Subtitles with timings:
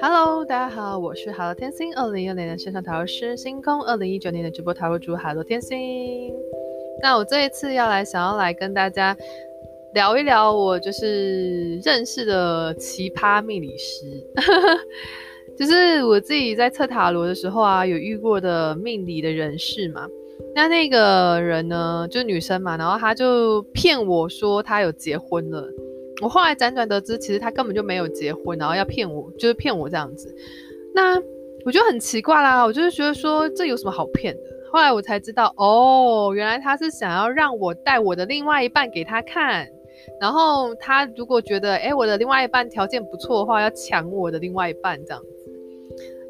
[0.00, 6.34] Hello，大家好，我是海洛天星，二零一六年的线上塔罗师星空，二零一九年的直播塔罗主海洛天星。
[7.02, 9.16] 那我这一次要来，想要来跟大家
[9.94, 14.04] 聊一聊我就是认识的奇葩命理师，
[15.56, 20.06] 就是我自己在测塔罗的时候啊，有遇过的命理的人士嘛。
[20.54, 25.64] 那那个人呢，就是女生嘛，然后她就骗我说她有结婚了。
[26.20, 30.34] 我后来辗转得知，其实他根本就没有结婚，然后要骗我，就是骗我这样子。
[30.92, 31.16] 那
[31.64, 34.40] 我就很奇怪啦，我就是觉得说这有什么好骗的？
[34.72, 39.68] 后来我才知道，哦，原来他是想要让我带我的另外一半给他看，
[40.20, 45.37] 然后他如果觉得，诶，我的另外一半条件不错的话，要抢我的另外一半这样子。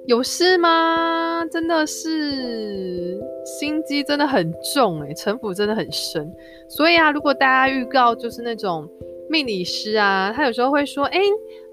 [0.09, 1.45] 有事吗？
[1.51, 6.27] 真的是心机真的很重诶，城府真的很深。
[6.67, 8.89] 所以啊，如果大家预告就是那种。
[9.31, 11.21] 命理师啊，他有时候会说，哎，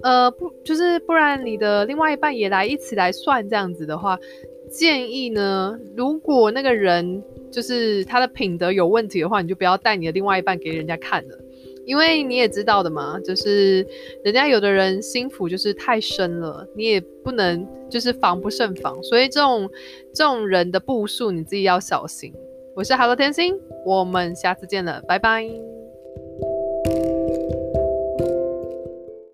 [0.04, 4.20] 呃，不，就是不然你的另外一半也来一起来算这样子的话，
[4.70, 11.38] 建议呢，如果那个人就是他的品德有问题的话，你就不要带你的另外一半给人家看了，
[11.86, 13.86] 因为你也知道的嘛，就是
[14.24, 19.70] 人家有的人心腹就是太深了，你也不能就是防不胜防，所以这种
[20.14, 22.34] 这种人的步数你自己要小心。
[22.76, 25.75] 我是 Hello 天星，我们下次见了，拜拜。